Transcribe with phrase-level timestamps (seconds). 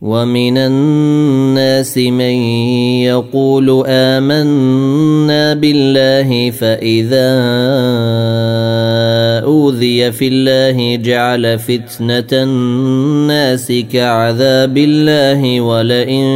[0.00, 2.36] ومن الناس من
[3.04, 7.30] يقول آمنا بالله فإذا
[9.44, 16.26] أوذي في الله جعل فتنة الناس كعذاب الله ولئن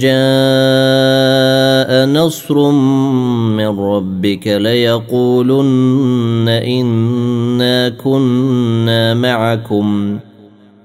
[0.00, 0.10] جاء
[2.06, 10.18] نصر من ربك ليقولن إنا كنا معكم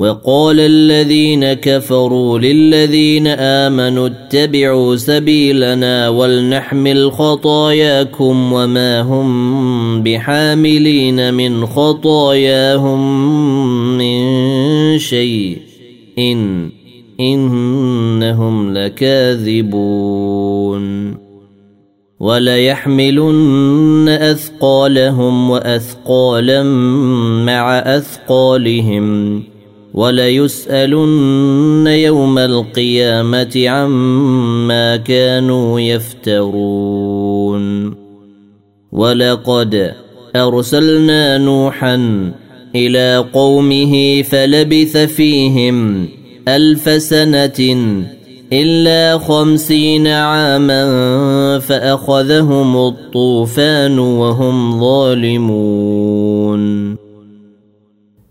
[0.00, 13.00] وقال الذين كفروا للذين آمنوا اتبعوا سبيلنا ولنحمل خطاياكم وما هم بحاملين من خطاياهم
[13.98, 15.58] من شيء
[16.18, 16.70] إن
[17.20, 20.10] إنهم لكاذبون
[22.20, 26.62] وليحملن أثقالهم وأثقالا
[27.46, 29.42] مع أثقالهم
[29.94, 37.60] وليسألن يوم القيامة عما كانوا يفترون.
[38.92, 39.92] ولقد
[40.36, 42.30] أرسلنا نوحا
[42.74, 46.08] إلى قومه فلبث فيهم
[46.48, 47.76] ألف سنة
[48.52, 56.09] إلا خمسين عاما فأخذهم الطوفان وهم ظالمون.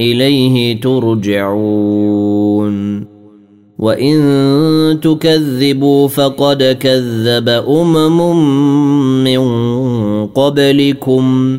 [0.00, 2.70] إليه ترجعون.
[3.78, 4.20] وإن
[5.02, 8.36] تكذبوا فقد كذب أمم
[9.24, 9.40] من
[10.26, 11.58] قبلكم.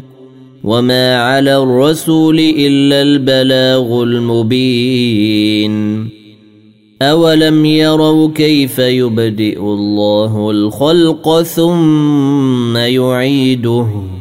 [0.63, 5.71] وما على الرسول إلا البلاغ المبين.
[7.01, 14.20] أولم يروا كيف يبدئ الله الخلق ثم يعيده؟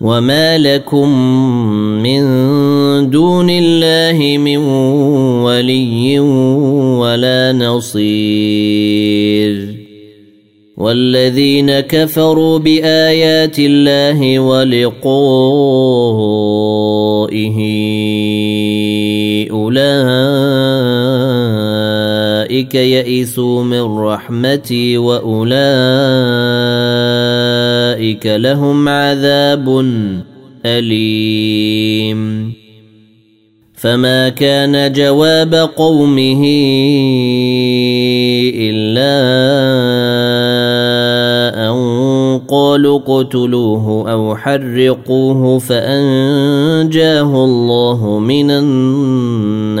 [0.00, 1.08] وما لكم
[2.02, 2.20] من
[3.10, 4.56] دون الله من
[5.44, 6.20] ولي
[7.00, 9.00] ولا نصير
[10.76, 15.10] والذين كفروا بايات الله ولقائه
[19.50, 19.94] اولئك
[22.74, 26.40] يئسوا من رحمتي واولئك
[28.26, 29.84] لهم عذاب
[30.66, 32.52] أليم.
[33.74, 36.44] فما كان جواب قومه
[38.54, 39.20] إلا
[42.48, 49.80] قالوا اقتلوه أو حرقوه فأنجاه الله من النار.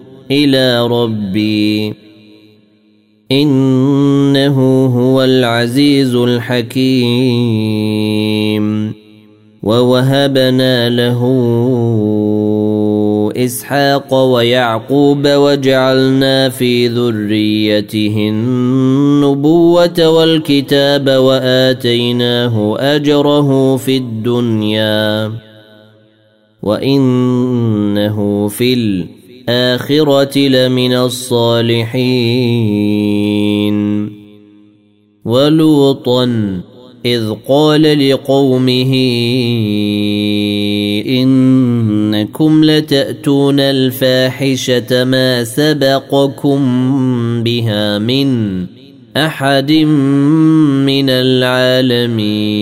[0.31, 1.93] إلى ربي.
[3.31, 7.81] إنه هو العزيز الحكيم.
[9.63, 11.21] ووهبنا له
[13.35, 25.31] إسحاق ويعقوب وجعلنا في ذريته النبوة والكتاب وآتيناه أجره في الدنيا.
[26.63, 28.73] وإنه في
[29.49, 32.01] الآخرة لمن الصالحين.
[35.25, 36.61] ولوطا
[37.05, 38.93] إذ قال لقومه
[41.07, 46.59] إنكم لتأتون الفاحشة ما سبقكم
[47.43, 48.65] بها من
[49.17, 52.61] أحد من العالمين.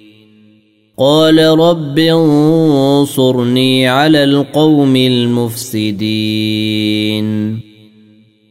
[1.01, 6.01] قال رب انصرني على القوم المفسدين.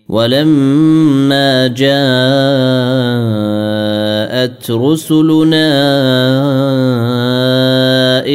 [0.08, 1.90] ولما جاءت
[4.70, 5.70] رسلنا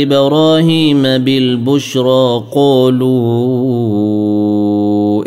[0.02, 3.66] إبراهيم بالبشرى قالوا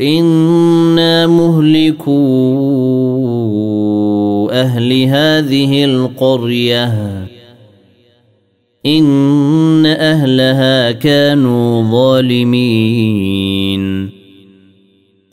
[0.01, 2.13] إنا مهلكوا
[4.61, 7.28] أهل هذه القرية.
[8.87, 14.11] إن أهلها كانوا ظالمين.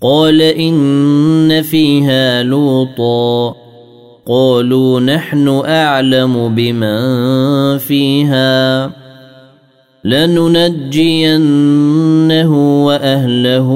[0.02, 3.56] قال إن فيها لوطا.
[4.28, 8.92] قالوا نحن أعلم بمن فيها.
[10.04, 11.36] لننجينه
[12.86, 13.72] وأهله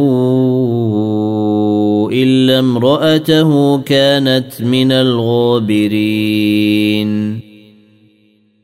[2.13, 7.38] إلا امرأته كانت من الغابرين.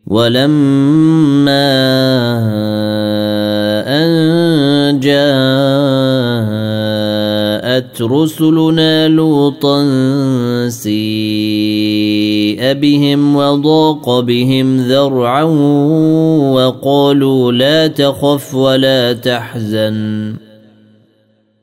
[0.08, 1.66] ولما
[3.88, 5.16] أن جاءت
[8.02, 9.86] رسلنا لوطا
[10.70, 15.44] سيء بهم وضاق بهم ذرعا
[16.54, 20.45] وقالوا لا تخف ولا تحزن.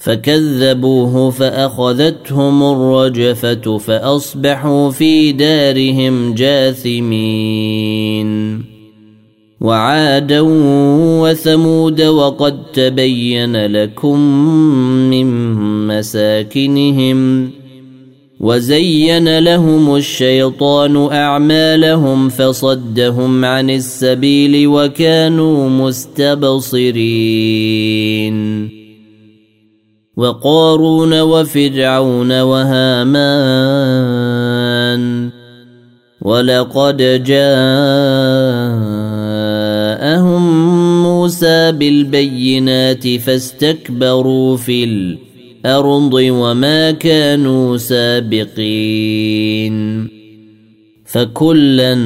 [0.00, 8.30] فكذبوه فأخذتهم الرجفة فأصبحوا في دارهم جاثمين.
[9.60, 10.40] وعادا
[11.20, 14.20] وثمود وقد تبين لكم
[15.10, 15.54] من
[15.86, 17.50] مساكنهم
[18.40, 26.80] وزين لهم الشيطان أعمالهم فصدهم عن السبيل وكانوا مستبصرين.
[30.20, 33.40] وقارون وفرعون وهامان
[36.20, 37.42] ولقد جاءهم
[41.02, 49.28] موسى بالبينات فاستكبروا في الأرض وما كانوا سابقين
[51.04, 51.98] فكلا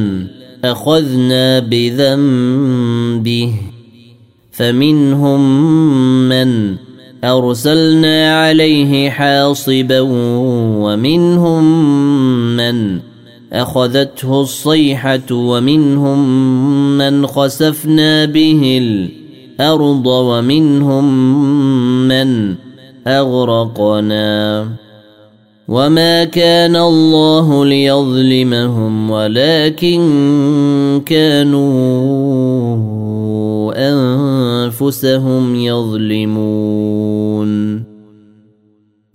[0.64, 3.54] أخذنا بذنبه
[4.52, 5.40] فمنهم
[6.28, 6.76] من
[7.24, 10.00] أرسلنا عليه حاصبا
[10.80, 11.64] ومنهم
[12.56, 13.00] من
[13.52, 16.18] أخذته الصيحة ومنهم
[16.98, 21.04] من خسفنا به الأرض ومنهم
[22.08, 22.54] من
[23.06, 24.68] أغرقنا.
[25.68, 30.02] وما كان الله ليظلمهم ولكن
[31.06, 31.64] كانوا
[34.64, 37.04] أنفسهم يظلمون.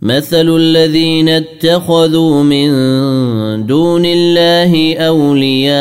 [0.02, 2.70] مثل الذين اتخذوا من
[3.66, 5.80] دون الله أولياء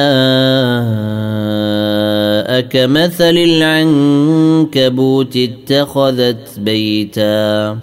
[2.61, 7.79] كمثل العنكبوت اتخذت بيتا.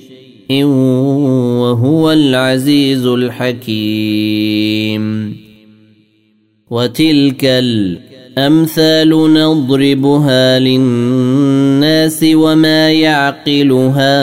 [1.61, 4.23] وهو العزيز الحكيم.
[6.71, 14.23] وتلك الأمثال نضربها للناس وما يعقلها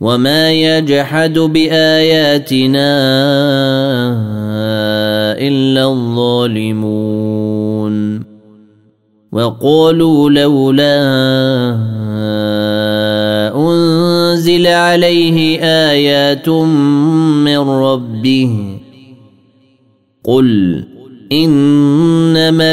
[0.00, 2.90] وما يجحد باياتنا
[5.38, 7.50] الا الظالمون
[9.32, 11.00] وقالوا لولا
[13.54, 18.78] انزل عليه ايات من ربه
[20.24, 20.84] قل
[21.32, 22.72] انما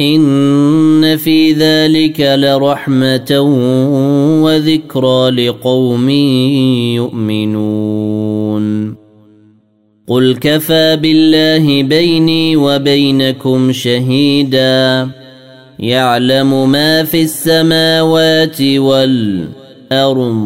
[0.00, 3.40] ان في ذلك لرحمه
[4.42, 6.10] وذكرى لقوم
[6.96, 8.96] يؤمنون
[10.06, 15.08] قل كفى بالله بيني وبينكم شهيدا
[15.78, 20.36] يعلم ما في السماوات والارض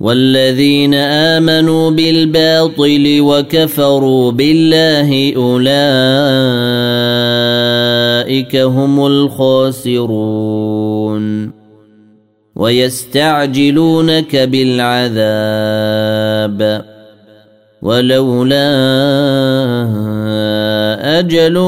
[0.00, 5.32] والذين امنوا بالباطل وكفروا بالله
[8.26, 10.16] أولئك هم الخاسرون.
[12.56, 15.06] ويستعجلونك بالعذاب.
[17.82, 18.68] ولولا
[21.18, 21.58] أجل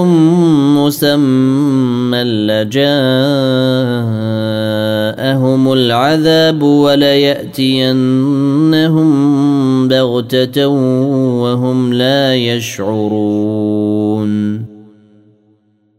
[0.76, 2.82] مسمى لجاءهم
[5.72, 7.68] العذاب وليأتينهم
[9.88, 10.68] بغتة
[11.38, 13.88] وهم لا يشعرون.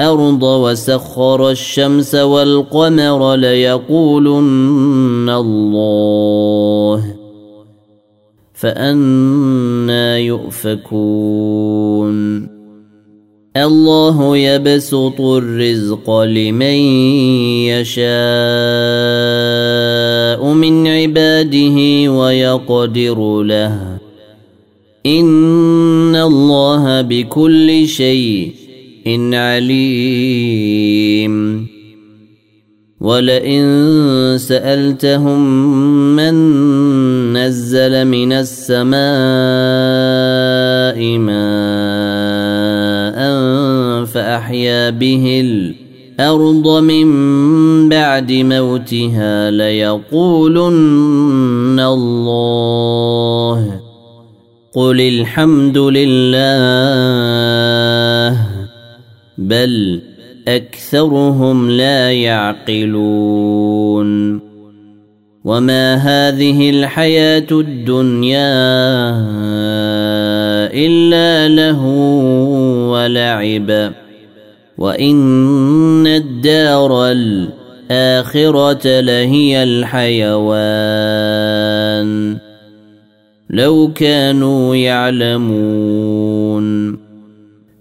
[0.00, 7.14] الأرض وسخر الشمس والقمر ليقولن الله.
[8.54, 12.12] فأنا يؤفكون.
[13.56, 16.78] الله يبسط الرزق لمن
[17.68, 18.12] يشاء
[20.52, 23.98] من عباده ويقدر له.
[25.06, 28.51] إن الله بكل شيء
[29.34, 31.32] عليم.
[33.00, 33.64] ولئن
[34.38, 35.40] سألتهم
[36.16, 36.34] من
[37.32, 38.92] نزل من السماء
[41.18, 41.42] ماء
[44.04, 47.08] فأحيا به الأرض من
[47.88, 53.80] بعد موتها ليقولن الله.
[54.74, 56.12] قل الحمد لله.
[59.48, 60.00] بل
[60.48, 63.22] أكثرهم لا يعقلون.
[65.44, 68.52] وما هذه الحياة الدنيا
[70.72, 71.86] إلا له
[72.90, 73.92] ولعب.
[74.78, 80.52] وإن الدار الآخرة لهي الحيوان.
[83.50, 85.42] لو كانوا يعلمون.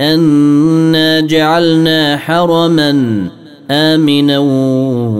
[0.00, 3.22] أنا جعلنا حرما
[3.70, 4.38] آمنا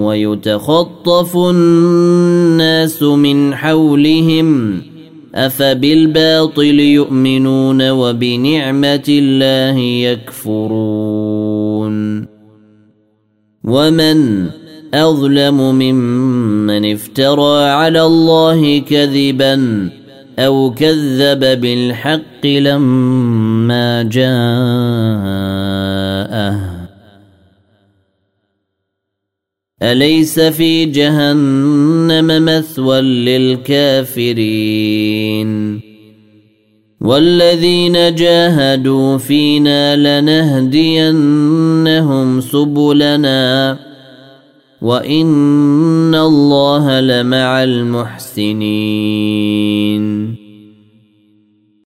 [0.07, 4.81] ويتخطف الناس من حولهم
[5.35, 11.39] أفبالباطل يؤمنون وبنعمة الله يكفرون
[13.65, 14.47] ومن
[14.95, 19.98] أظلم ممن افترى على الله كذباً
[20.39, 24.29] أو كذب بالحق لما جاءه
[29.83, 33.01] أليس في جهنم مثوى
[33.81, 34.59] للكافرين
[37.01, 41.21] والذين جاهدوا فينا لنهدينهم
[42.41, 43.79] سبلنا
[44.83, 48.69] وان الله لمع المحسنين